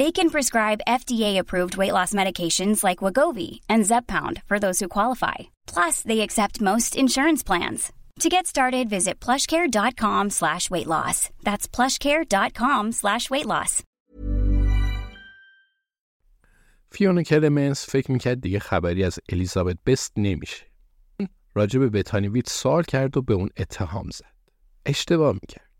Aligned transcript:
They 0.00 0.10
can 0.18 0.28
prescribe 0.34 0.88
FDA-approved 1.00 1.74
weight 1.80 1.94
loss 1.98 2.12
medications 2.20 2.78
like 2.88 3.04
Wagovi 3.04 3.50
and 3.72 3.86
Zepbound 3.90 4.42
for 4.48 4.58
those 4.58 4.78
who 4.80 4.96
qualify. 4.96 5.38
Plus, 5.72 5.96
they 6.08 6.20
accept 6.20 6.66
most 6.70 6.90
insurance 7.02 7.42
plans. 7.50 7.80
To 8.20 8.28
get 8.28 8.46
started, 8.46 8.84
visit 8.96 9.14
plushcare.com 9.24 10.24
slash 10.30 10.64
weight 10.70 10.88
loss. 10.94 11.18
That's 11.46 11.66
plushcare.com 11.76 12.84
slash 12.92 13.30
weight 13.30 13.46
loss. 13.46 13.82
فیونا 16.90 17.22
کلمنس 17.22 17.90
فکر 17.90 18.12
میکرد 18.12 18.40
دیگه 18.40 18.58
خبری 18.58 19.04
از 19.04 19.18
الیزابت 19.28 19.76
بست 19.86 20.12
نمیشه. 20.16 20.66
راجع 21.54 21.78
به 21.78 21.88
بتانی 21.88 22.28
ویت 22.28 22.48
سوال 22.48 22.82
کرد 22.82 23.16
و 23.16 23.22
به 23.22 23.34
اون 23.34 23.48
اتهام 23.56 24.10
زد. 24.10 24.34
اشتباه 24.86 25.32
میکرد. 25.32 25.70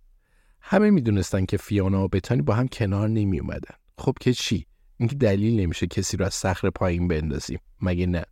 همه 0.61 0.91
میدونستن 0.91 1.45
که 1.45 1.57
فیونا 1.57 2.05
و 2.05 2.09
بتانی 2.09 2.43
با 2.43 2.55
هم 2.55 2.69
کنار 2.69 3.09
نمی 3.09 3.41
اومدن. 3.41 3.75
خب 4.02 4.14
که 4.22 4.34
چی؟ 4.34 4.66
اینکه 4.98 5.16
دلیل 5.16 5.60
نمیشه 5.60 5.88
کسی 5.88 6.18
رو 6.18 6.26
از 6.26 6.34
صخر 6.34 6.70
پایین 6.70 7.08
بندازیم. 7.08 7.60
مگه 7.82 8.06
نه؟ 8.06 8.24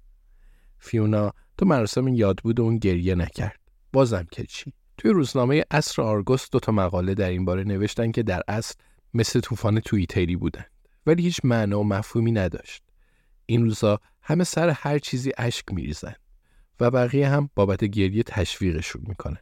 فیونا 0.77 1.33
تو 1.57 1.65
مراسم 1.65 2.07
یاد 2.07 2.37
بود 2.43 2.59
و 2.59 2.63
اون 2.63 2.77
گریه 2.77 3.15
نکرد. 3.15 3.59
بازم 3.93 4.27
که 4.31 4.43
چی؟ 4.43 4.73
توی 4.97 5.11
روزنامه 5.11 5.63
اصر 5.71 6.01
آرگوست 6.01 6.51
دو 6.51 6.59
تا 6.59 6.71
مقاله 6.71 7.13
در 7.13 7.29
این 7.29 7.45
باره 7.45 7.63
نوشتن 7.63 8.11
که 8.11 8.23
در 8.23 8.41
اصل 8.47 8.75
مثل 9.13 9.39
طوفان 9.39 9.79
توییتری 9.79 10.35
بودن 10.35 10.65
ولی 11.05 11.23
هیچ 11.23 11.39
معنا 11.43 11.79
و 11.79 11.83
مفهومی 11.83 12.31
نداشت. 12.31 12.83
این 13.45 13.63
روزا 13.63 13.99
همه 14.21 14.43
سر 14.43 14.69
هر 14.69 14.99
چیزی 14.99 15.31
اشک 15.37 15.65
میریزن 15.71 16.15
و 16.79 16.91
بقیه 16.91 17.29
هم 17.29 17.49
بابت 17.55 17.83
گریه 17.83 18.23
تشویقشون 18.23 19.01
می‌کنن. 19.07 19.41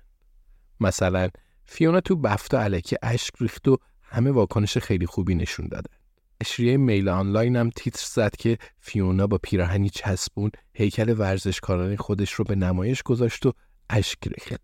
مثلا 0.80 1.30
فیونا 1.66 2.02
تو 2.02 2.16
بفتا 2.16 2.62
علکی 2.62 2.96
اشک 3.02 3.34
ریخت 3.40 3.68
و 3.68 3.78
همه 4.02 4.32
واکنش 4.32 4.78
خیلی 4.78 5.06
خوبی 5.06 5.36
نشون 5.36 5.68
دادن. 5.68 5.96
اشریه 6.42 6.78
میل 6.78 7.10
آنلاین 7.10 7.56
هم 7.56 7.70
تیتر 7.70 8.06
زد 8.06 8.36
که 8.36 8.58
فیونا 8.80 9.28
با 9.28 9.38
پیراهنی 9.38 9.90
چسبون 9.90 10.52
هیکل 10.74 11.16
ورزشکاران 11.18 11.96
خودش 11.96 12.34
رو 12.34 12.46
به 12.46 12.56
نمایش 12.56 13.04
گذاشت 13.04 13.46
و 13.46 13.54
اشک 13.90 14.28
ریخت. 14.28 14.62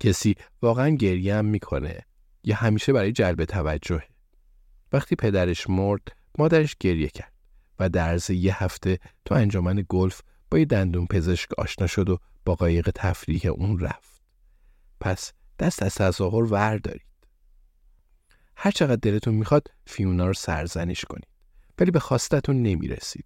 کسی 0.00 0.34
واقعا 0.62 0.88
گریه 0.88 1.34
هم 1.34 1.44
می‌کنه 1.44 2.00
یا 2.44 2.56
همیشه 2.56 2.92
برای 2.92 3.12
جلب 3.12 3.44
توجه. 3.44 4.02
وقتی 4.92 5.16
پدرش 5.16 5.70
مرد 5.70 6.02
مادرش 6.38 6.76
گریه 6.80 7.08
کرد 7.08 7.32
و 7.78 7.88
در 7.88 8.08
عرض 8.08 8.30
یه 8.30 8.64
هفته 8.64 8.98
تو 9.24 9.34
انجمن 9.34 9.84
گلف 9.88 10.20
با 10.50 10.58
یه 10.58 10.64
دندون 10.64 11.06
پزشک 11.06 11.48
آشنا 11.58 11.86
شد 11.86 12.08
و 12.08 12.18
با 12.44 12.54
قایق 12.54 12.90
تفریح 12.94 13.46
اون 13.46 13.78
رفت. 13.78 14.22
پس 15.00 15.32
دست 15.58 15.82
از 15.82 15.94
تظاهر 15.94 16.52
ور 16.52 16.76
دارید. 16.76 17.06
هر 18.56 18.70
چقدر 18.70 18.96
دلتون 18.96 19.34
می‌خواد 19.34 19.68
فیونا 19.86 20.26
رو 20.26 20.34
سرزنش 20.34 21.04
کنید. 21.04 21.26
ولی 21.78 21.90
به 21.90 22.00
خواستتون 22.00 22.62
نمی‌رسید. 22.62 23.24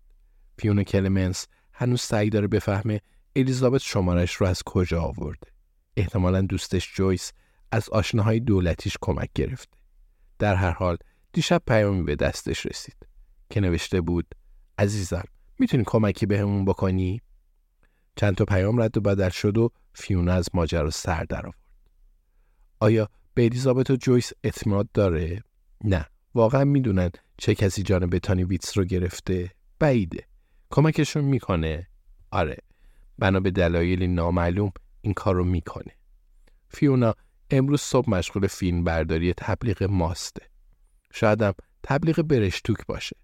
فیونا 0.58 0.82
کلمنس 0.82 1.46
هنوز 1.72 2.00
سعی 2.00 2.30
داره 2.30 2.46
بفهمه 2.46 3.00
الیزابت 3.36 3.80
شمارش 3.80 4.34
رو 4.34 4.46
از 4.46 4.62
کجا 4.62 5.02
آورده. 5.02 5.48
احتمالا 5.96 6.40
دوستش 6.40 6.94
جویس 6.94 7.32
از 7.72 7.88
آشناهای 7.88 8.40
دولتیش 8.40 8.96
کمک 9.00 9.30
گرفته. 9.34 9.78
در 10.38 10.54
هر 10.54 10.70
حال 10.70 10.96
دیشب 11.32 11.62
پیامی 11.66 12.02
به 12.02 12.16
دستش 12.16 12.66
رسید. 12.66 12.96
که 13.50 13.60
نوشته 13.60 14.00
بود 14.00 14.34
عزیزم 14.78 15.24
می‌تونی 15.58 15.82
کمکی 15.86 16.26
بهمون 16.26 16.64
به 16.64 16.70
بکنی؟ 16.72 17.20
چند 18.16 18.34
تا 18.34 18.44
پیام 18.44 18.82
رد 18.82 18.96
و 18.96 19.00
بدل 19.00 19.28
شد 19.28 19.58
و 19.58 19.70
فیونا 19.94 20.32
از 20.32 20.48
ماجرا 20.54 20.90
سر 20.90 21.24
در 21.24 21.46
آورد. 21.46 21.58
آیا 22.80 23.08
به 23.40 23.44
الیزابت 23.44 23.90
و 23.90 23.96
جویس 23.96 24.32
اعتماد 24.44 24.88
داره؟ 24.94 25.44
نه. 25.84 26.06
واقعا 26.34 26.64
می‌دونن 26.64 27.10
چه 27.38 27.54
کسی 27.54 27.82
جان 27.82 28.06
بتانی 28.06 28.44
ویتس 28.44 28.78
رو 28.78 28.84
گرفته؟ 28.84 29.50
بعیده. 29.78 30.24
کمکشون 30.70 31.24
می‌کنه؟ 31.24 31.88
آره. 32.30 32.56
بنا 33.18 33.40
به 33.40 33.50
دلایلی 33.50 34.06
نامعلوم 34.06 34.72
این 35.00 35.14
کار 35.14 35.34
رو 35.34 35.44
می‌کنه. 35.44 35.96
فیونا 36.68 37.14
امروز 37.50 37.80
صبح 37.80 38.10
مشغول 38.10 38.46
فیلم 38.46 38.84
برداری 38.84 39.34
تبلیغ 39.36 39.82
ماسته. 39.82 40.42
شایدم 41.12 41.54
تبلیغ 41.82 42.22
برشتوک 42.22 42.86
باشه. 42.86 43.16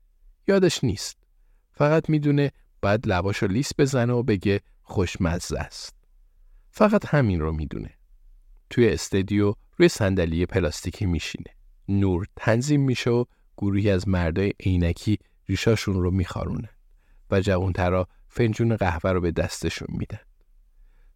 یادش 0.48 0.84
نیست. 0.84 1.16
فقط 1.72 2.10
می‌دونه 2.10 2.52
باید 2.82 3.08
لباش 3.08 3.36
رو 3.36 3.48
لیست 3.48 3.72
بزنه 3.78 4.12
و 4.12 4.22
بگه 4.22 4.60
خوشمزه 4.82 5.58
است. 5.58 5.94
فقط 6.70 7.06
همین 7.06 7.40
رو 7.40 7.52
می‌دونه. 7.52 7.90
توی 8.70 8.88
استدیو 8.88 9.54
روی 9.76 9.88
صندلی 9.88 10.46
پلاستیکی 10.46 11.06
میشینه. 11.06 11.50
نور 11.88 12.26
تنظیم 12.36 12.80
میشه 12.80 13.10
و 13.10 13.24
گروهی 13.56 13.90
از 13.90 14.08
مردای 14.08 14.52
عینکی 14.60 15.18
ریشاشون 15.48 15.94
رو 15.94 16.10
میخارونن 16.10 16.68
و 17.30 17.40
جوانترا 17.40 18.08
فنجون 18.28 18.76
قهوه 18.76 19.10
رو 19.10 19.20
به 19.20 19.30
دستشون 19.30 19.88
میدن. 19.90 20.20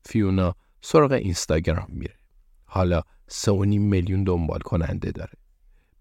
فیونا 0.04 0.54
سراغ 0.80 1.12
اینستاگرام 1.12 1.88
میره. 1.88 2.14
حالا 2.64 3.02
سه 3.28 3.52
میلیون 3.52 4.24
دنبال 4.24 4.58
کننده 4.58 5.10
داره. 5.10 5.32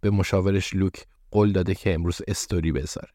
به 0.01 0.09
مشاورش 0.09 0.75
لوک 0.75 1.05
قول 1.31 1.51
داده 1.51 1.75
که 1.75 1.93
امروز 1.93 2.21
استوری 2.27 2.71
بذاره. 2.71 3.09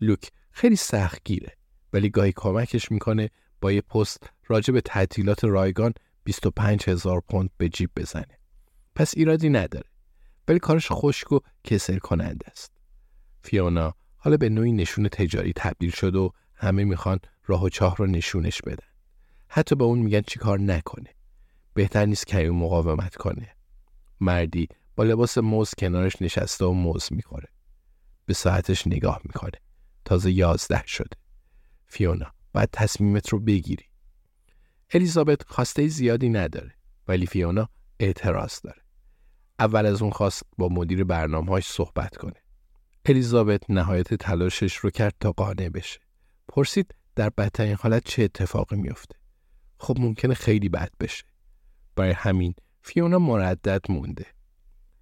لوک 0.00 0.30
خیلی 0.50 0.76
سختگیره 0.76 1.56
ولی 1.92 2.10
گاهی 2.10 2.32
کمکش 2.36 2.92
می‌کنه 2.92 3.30
با 3.60 3.72
یه 3.72 3.80
پست 3.80 4.30
راجع 4.46 4.72
به 4.74 4.80
تعطیلات 4.80 5.44
رایگان 5.44 5.94
25 6.24 6.88
هزار 6.88 7.20
پوند 7.20 7.50
به 7.56 7.68
جیب 7.68 7.90
بزنه. 7.96 8.38
پس 8.94 9.14
ایرادی 9.16 9.48
نداره. 9.48 9.86
ولی 10.48 10.58
کارش 10.58 10.86
خشک 10.90 11.32
و 11.32 11.38
کسل 11.64 11.98
کننده 11.98 12.46
است. 12.50 12.72
فیونا 13.42 13.94
حالا 14.16 14.36
به 14.36 14.48
نوعی 14.48 14.72
نشون 14.72 15.08
تجاری 15.08 15.52
تبدیل 15.56 15.90
شد 15.90 16.16
و 16.16 16.32
همه 16.54 16.84
می‌خوان 16.84 17.18
راه 17.46 17.64
و 17.64 17.68
چاه 17.68 17.96
رو 17.96 18.06
نشونش 18.06 18.62
بدن. 18.62 18.86
حتی 19.48 19.74
به 19.74 19.84
اون 19.84 19.98
میگن 19.98 20.20
چی 20.20 20.38
کار 20.38 20.60
نکنه. 20.60 21.10
بهتر 21.74 22.06
نیست 22.06 22.26
که 22.26 22.46
اون 22.46 22.58
مقاومت 22.58 23.16
کنه. 23.16 23.56
مردی 24.20 24.68
با 24.96 25.04
لباس 25.04 25.38
موز 25.38 25.70
کنارش 25.78 26.22
نشسته 26.22 26.64
و 26.64 26.72
موز 26.72 27.08
می‌خوره. 27.10 27.48
به 28.26 28.34
ساعتش 28.34 28.86
نگاه 28.86 29.20
می‌کنه. 29.24 29.58
تازه 30.04 30.32
یازده 30.32 30.82
شده. 30.86 31.16
فیونا 31.86 32.32
باید 32.52 32.68
تصمیمت 32.72 33.28
رو 33.28 33.40
بگیری. 33.40 33.84
الیزابت 34.90 35.42
خواسته 35.48 35.88
زیادی 35.88 36.28
نداره. 36.28 36.74
ولی 37.08 37.26
فیونا 37.26 37.68
اعتراض 38.00 38.60
داره. 38.60 38.81
اول 39.62 39.86
از 39.86 40.02
اون 40.02 40.10
خواست 40.10 40.42
با 40.58 40.68
مدیر 40.68 41.04
برنامه‌هاش 41.04 41.66
صحبت 41.66 42.16
کنه. 42.16 42.42
الیزابت 43.04 43.70
نهایت 43.70 44.14
تلاشش 44.14 44.76
رو 44.76 44.90
کرد 44.90 45.14
تا 45.20 45.32
قانع 45.32 45.68
بشه. 45.68 46.00
پرسید 46.48 46.94
در 47.14 47.30
بدترین 47.30 47.76
حالت 47.80 48.04
چه 48.04 48.22
اتفاقی 48.22 48.76
میفته 48.76 49.16
خب 49.78 49.96
ممکنه 50.00 50.34
خیلی 50.34 50.68
بد 50.68 50.90
بشه. 51.00 51.24
برای 51.96 52.12
همین 52.12 52.54
فیونا 52.82 53.18
مردد 53.18 53.80
مونده. 53.88 54.26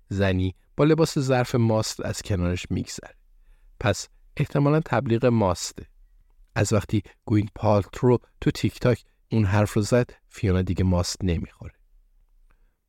زنی 0.09 0.55
با 0.77 0.85
لباس 0.85 1.19
ظرف 1.19 1.55
ماست 1.55 2.05
از 2.05 2.23
کنارش 2.23 2.67
میگذره. 2.71 3.15
پس 3.81 4.09
احتمالا 4.37 4.81
تبلیغ 4.81 5.27
ماسته. 5.27 5.87
از 6.55 6.73
وقتی 6.73 7.03
گوین 7.25 7.49
پالترو 7.55 8.19
تو 8.41 8.51
تیک 8.51 8.81
تاک 8.81 9.05
اون 9.33 9.45
حرف 9.45 9.73
رو 9.73 9.83
زد 9.83 10.11
فیونا 10.29 10.63
دیگه 10.63 10.85
ماست 10.85 11.25
نمی‌خوره. 11.25 11.75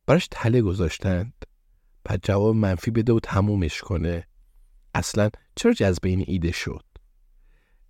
براش 0.06 0.28
تله 0.30 0.62
گذاشتند. 0.62 1.34
پس 2.12 2.18
جواب 2.22 2.56
منفی 2.56 2.90
بده 2.90 3.12
و 3.12 3.20
تمومش 3.20 3.80
کنه. 3.80 4.26
اصلا 4.94 5.30
چرا 5.56 5.72
جذب 5.72 6.04
این 6.04 6.24
ایده 6.26 6.52
شد؟ 6.52 6.84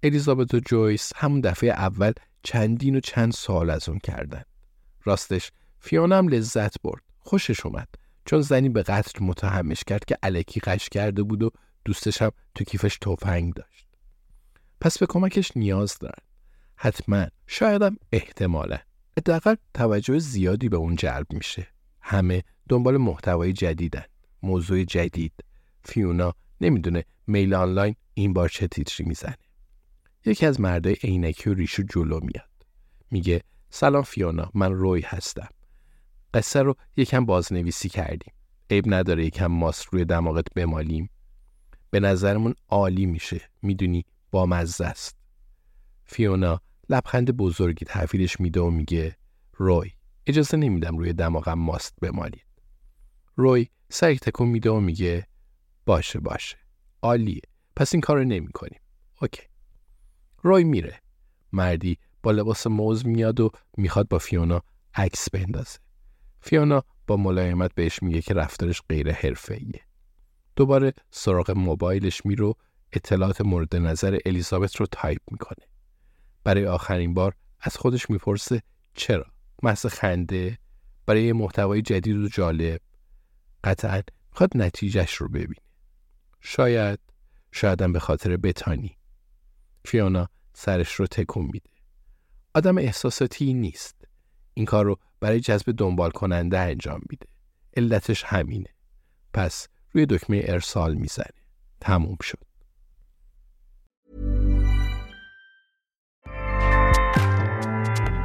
الیزابت 0.03 0.55
و 0.55 0.61
جویس 0.61 1.13
همون 1.17 1.41
دفعه 1.41 1.71
اول 1.71 2.13
چندین 2.43 2.97
و 2.97 3.01
چند 3.01 3.33
سال 3.33 3.71
از 3.71 3.89
اون 3.89 3.99
کردن. 3.99 4.43
راستش 5.05 5.53
فیونا 5.81 6.19
هم 6.19 6.29
لذت 6.29 6.83
برد. 6.83 7.03
خوشش 7.19 7.67
اومد. 7.67 7.89
چون 8.25 8.41
زنی 8.41 8.69
به 8.69 8.83
قتل 8.83 9.25
متهمش 9.25 9.85
کرد 9.85 10.05
که 10.05 10.19
علکی 10.23 10.61
قش 10.61 10.89
کرده 10.89 11.23
بود 11.23 11.43
و 11.43 11.51
دوستش 11.85 12.23
هم 12.23 12.31
تو 12.55 12.65
کیفش 12.65 12.99
تفنگ 12.99 13.55
داشت. 13.55 13.87
پس 14.81 14.99
به 14.99 15.07
کمکش 15.07 15.57
نیاز 15.57 15.99
دارن. 15.99 16.25
حتما. 16.77 17.27
شایدم 17.47 17.97
احتمالا. 18.13 18.79
حداقل 19.19 19.55
توجه 19.75 20.19
زیادی 20.19 20.69
به 20.69 20.77
اون 20.77 20.97
جلب 20.97 21.27
میشه. 21.33 21.67
همه 22.01 22.43
دنبال 22.69 22.97
محتوای 22.97 23.53
جدیدن. 23.53 24.05
موضوع 24.43 24.85
جدید. 24.85 25.33
فیونا 25.85 26.35
نمی‌دونه 26.61 27.05
میل 27.27 27.55
آنلاین 27.55 27.97
این 28.15 28.33
بار 28.33 28.49
چه 28.49 28.69
تیتری 28.69 29.06
می‌زنه. 29.06 29.37
یکی 30.27 30.47
از 30.47 30.61
مردای 30.61 30.97
عینکی 31.03 31.50
و 31.50 31.55
ریشو 31.55 31.83
جلو 31.83 32.21
میاد. 32.21 32.50
میگه 33.11 33.43
سلام 33.71 34.03
فیونا 34.03 34.50
من 34.55 34.73
روی 34.73 35.00
هستم. 35.00 35.49
قصه 36.35 36.62
رو 36.62 36.77
یکم 36.97 37.27
بازنویسی 37.27 37.89
کردیم. 37.89 38.35
عیب 38.71 38.94
نداره 38.94 39.27
یکم 39.27 39.47
ماست 39.47 39.87
روی 39.93 40.05
دماغت 40.05 40.55
بمالیم. 40.55 41.11
به 41.91 42.00
نظرمون 42.00 42.55
عالی 42.69 43.06
میشه. 43.06 43.41
می‌دونی 43.62 44.05
با 44.31 44.47
مزه 44.47 44.85
است. 44.85 45.17
فیونا 46.05 46.61
لبخند 46.88 47.31
بزرگی 47.31 47.85
تحویلش 47.85 48.41
میده 48.41 48.61
و 48.61 48.71
میگه 48.71 49.17
روی 49.56 49.91
اجازه 50.27 50.56
نمیدم 50.56 50.99
روی 50.99 51.12
دماغم 51.12 51.59
ماست 51.59 51.95
بمالید. 52.03 52.47
روی 53.37 53.67
سری 53.94 54.19
تکون 54.19 54.49
میده 54.49 54.71
و 54.71 54.81
میگه 54.81 55.27
باشه 55.87 56.21
باشه. 56.21 56.56
عالیه. 57.03 57.41
پس 57.77 57.94
این 57.94 58.00
کار 58.00 58.17
رو 58.17 58.25
نمی 58.25 58.49
کنیم 58.49 58.81
اوکی. 59.23 59.43
روی 60.43 60.65
میره. 60.65 61.00
مردی 61.53 61.99
با 62.23 62.31
لباس 62.31 62.67
موز 62.67 63.06
میاد 63.06 63.41
و 63.41 63.50
می‌خواد 63.77 64.09
با 64.09 64.19
فیونا 64.19 64.62
عکس 64.94 65.31
بندازه. 65.31 65.79
فیونا 66.41 66.85
با 67.06 67.17
ملایمت 67.17 67.75
بهش 67.75 68.03
میگه 68.03 68.23
که 68.23 68.35
رفتارش 68.35 68.83
غیر 68.89 69.12
حرفه‌ایه. 69.12 69.81
دوباره 70.56 70.93
سراغ 71.11 71.50
موبایلش 71.50 72.27
میره 72.26 72.49
و 72.49 72.55
اطلاعات 72.93 73.41
مورد 73.41 73.77
نظر 73.77 74.19
الیزابت 74.27 74.77
رو 74.77 74.87
تایپ 74.87 75.21
می‌کنه. 75.31 75.67
برای 76.45 76.67
آخرین 76.67 77.15
بار 77.15 77.35
از 77.61 77.77
خودش 77.77 78.11
می‌پرسه 78.11 78.62
چرا؟ 78.95 79.27
محض 79.62 79.87
خنده؟ 79.87 80.59
برای 81.06 81.33
محتوای 81.33 81.83
جدید 81.83 82.17
و 82.17 82.29
جالب؟ 82.29 82.81
قطعا 83.64 84.03
می‌خواد 84.32 84.50
نتیجهش 84.55 85.14
رو 85.14 85.29
ببینه. 85.29 85.62
شاید 86.41 86.99
شایدم 87.53 87.93
به 87.93 87.99
خاطر 87.99 88.37
بتانی. 88.37 88.99
فیونا 89.85 90.29
سرش 90.55 90.93
رو 90.94 91.06
تکون 91.06 91.50
میده. 91.53 91.70
آدم 92.55 92.79
احساساتی 92.79 93.55
نیست. 93.55 94.05
این 94.55 94.67
کار 94.67 94.85
رو 94.85 94.99
برای 95.20 95.41
جذب 95.41 95.75
دنبال 95.76 96.11
کننده 96.11 96.59
انجام 96.59 97.00
میده. 97.11 97.26
علتش 97.76 98.25
همینه. 98.25 98.70
پس 99.35 99.69
روی 99.93 100.06
دکمه 100.06 100.43
ارسال 100.44 100.94
می‌زنه. 100.94 101.43
تموم 101.81 102.17
شد. 102.23 102.38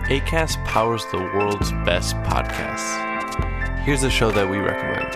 ACAST 0.09 0.57
powers 0.73 1.03
the 1.11 1.19
world's 1.35 1.71
best 1.85 2.15
podcasts. 2.23 3.06
Here's 3.87 4.03
a 4.03 4.09
show 4.09 4.31
that 4.31 4.49
we 4.49 4.57
recommend. 4.57 5.15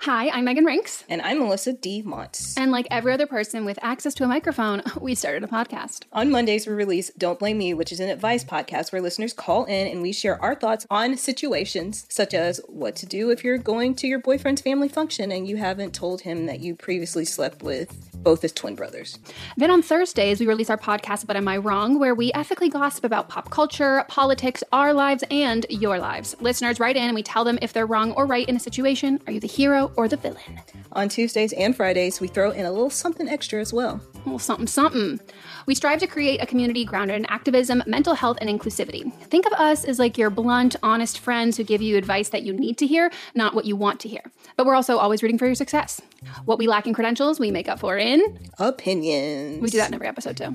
Hi, 0.00 0.28
I'm 0.30 0.44
Megan 0.44 0.64
Rinks. 0.64 1.04
And 1.08 1.22
I'm 1.22 1.38
Melissa 1.38 1.72
D. 1.72 2.02
Montz. 2.02 2.58
And 2.58 2.72
like 2.72 2.88
every 2.90 3.12
other 3.12 3.28
person 3.28 3.64
with 3.64 3.78
access 3.80 4.12
to 4.14 4.24
a 4.24 4.26
microphone, 4.26 4.82
we 5.00 5.14
started 5.14 5.44
a 5.44 5.46
podcast. 5.46 6.06
On 6.12 6.32
Mondays, 6.32 6.66
we 6.66 6.72
release 6.72 7.12
Don't 7.16 7.38
Blame 7.38 7.58
Me, 7.58 7.74
which 7.74 7.92
is 7.92 8.00
an 8.00 8.10
advice 8.10 8.42
podcast 8.42 8.90
where 8.90 9.00
listeners 9.00 9.32
call 9.32 9.66
in 9.66 9.86
and 9.86 10.02
we 10.02 10.12
share 10.12 10.42
our 10.42 10.56
thoughts 10.56 10.84
on 10.90 11.16
situations 11.16 12.08
such 12.08 12.34
as 12.34 12.60
what 12.66 12.96
to 12.96 13.06
do 13.06 13.30
if 13.30 13.44
you're 13.44 13.56
going 13.56 13.94
to 13.94 14.08
your 14.08 14.18
boyfriend's 14.18 14.62
family 14.62 14.88
function 14.88 15.30
and 15.30 15.46
you 15.46 15.58
haven't 15.58 15.94
told 15.94 16.22
him 16.22 16.46
that 16.46 16.58
you 16.58 16.74
previously 16.74 17.24
slept 17.24 17.62
with 17.62 18.11
both 18.22 18.44
as 18.44 18.52
twin 18.52 18.74
brothers. 18.74 19.18
Then 19.56 19.70
on 19.70 19.82
Thursdays, 19.82 20.40
we 20.40 20.46
release 20.46 20.70
our 20.70 20.78
podcast, 20.78 21.26
But 21.26 21.36
Am 21.36 21.48
I 21.48 21.56
Wrong, 21.56 21.98
where 21.98 22.14
we 22.14 22.32
ethically 22.34 22.68
gossip 22.68 23.04
about 23.04 23.28
pop 23.28 23.50
culture, 23.50 24.04
politics, 24.08 24.62
our 24.72 24.92
lives, 24.92 25.24
and 25.30 25.66
your 25.68 25.98
lives. 25.98 26.36
Listeners 26.40 26.80
write 26.80 26.96
in 26.96 27.04
and 27.04 27.14
we 27.14 27.22
tell 27.22 27.44
them 27.44 27.58
if 27.62 27.72
they're 27.72 27.86
wrong 27.86 28.12
or 28.12 28.26
right 28.26 28.48
in 28.48 28.56
a 28.56 28.60
situation. 28.60 29.20
Are 29.26 29.32
you 29.32 29.40
the 29.40 29.46
hero 29.46 29.92
or 29.96 30.08
the 30.08 30.16
villain? 30.16 30.60
On 30.92 31.08
Tuesdays 31.08 31.52
and 31.54 31.74
Fridays, 31.74 32.20
we 32.20 32.28
throw 32.28 32.50
in 32.50 32.66
a 32.66 32.70
little 32.70 32.90
something 32.90 33.28
extra 33.28 33.60
as 33.60 33.72
well. 33.72 34.00
Well, 34.24 34.38
something, 34.38 34.66
something. 34.66 35.20
We 35.66 35.74
strive 35.74 35.98
to 36.00 36.06
create 36.06 36.42
a 36.42 36.46
community 36.46 36.84
grounded 36.84 37.16
in 37.16 37.26
activism, 37.26 37.82
mental 37.86 38.14
health, 38.14 38.38
and 38.40 38.48
inclusivity. 38.48 39.12
Think 39.24 39.46
of 39.46 39.52
us 39.54 39.84
as 39.84 39.98
like 39.98 40.18
your 40.18 40.30
blunt, 40.30 40.76
honest 40.82 41.18
friends 41.18 41.56
who 41.56 41.64
give 41.64 41.82
you 41.82 41.96
advice 41.96 42.28
that 42.28 42.42
you 42.42 42.52
need 42.52 42.78
to 42.78 42.86
hear, 42.86 43.10
not 43.34 43.54
what 43.54 43.64
you 43.64 43.74
want 43.74 44.00
to 44.00 44.08
hear. 44.08 44.22
But 44.56 44.66
we're 44.66 44.74
also 44.74 44.98
always 44.98 45.22
rooting 45.22 45.38
for 45.38 45.46
your 45.46 45.54
success. 45.54 46.00
What 46.44 46.58
we 46.58 46.66
lack 46.66 46.86
in 46.86 46.94
credentials, 46.94 47.38
we 47.40 47.50
make 47.50 47.68
up 47.68 47.78
for 47.78 47.98
in 47.98 48.38
opinions. 48.58 49.60
We 49.60 49.70
do 49.70 49.78
that 49.78 49.88
in 49.88 49.94
every 49.94 50.06
episode 50.06 50.36
too. 50.36 50.54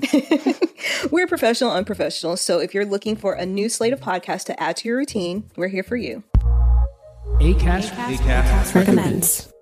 we're 1.10 1.26
professional, 1.26 1.70
unprofessional. 1.70 2.36
So 2.36 2.58
if 2.58 2.74
you're 2.74 2.86
looking 2.86 3.16
for 3.16 3.34
a 3.34 3.46
new 3.46 3.68
slate 3.68 3.92
of 3.92 4.00
podcasts 4.00 4.44
to 4.46 4.60
add 4.60 4.76
to 4.78 4.88
your 4.88 4.96
routine, 4.96 5.50
we're 5.56 5.68
here 5.68 5.82
for 5.82 5.96
you. 5.96 6.22
ACAST, 7.40 7.90
ACAST, 7.90 8.16
ACAST 8.16 8.74
recommends. 8.74 9.52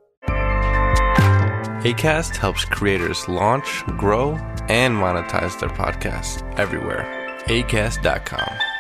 ACAST 1.85 2.37
helps 2.37 2.65
creators 2.65 3.29
launch, 3.29 3.85
grow, 3.99 4.33
and 4.69 4.95
monetize 4.97 5.59
their 5.61 5.69
podcasts 5.69 6.43
everywhere. 6.59 7.05
ACAST.com. 7.47 8.76